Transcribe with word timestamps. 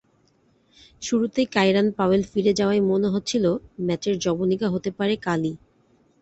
শুরুতেই 1.01 1.47
Kieran 1.55 1.87
Powell 1.97 2.21
ফিরে 2.31 2.51
যাওয়ায় 2.59 2.83
মনে 2.89 3.07
হচ্ছিল 3.07 3.45
ম্যাচের 3.85 4.15
যবনিকা 4.25 4.67
হতে 4.69 4.89
পারে 4.97 5.13
কালই। 5.25 5.53